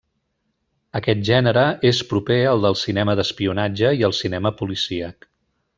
Aquest 0.99 1.21
gènere 1.29 1.65
és 1.91 2.01
proper 2.13 2.39
al 2.55 2.65
del 2.67 2.79
cinema 2.85 3.17
d'espionatge 3.21 3.93
i 4.01 4.05
el 4.09 4.17
cinema 4.25 4.55
policíac. 4.63 5.33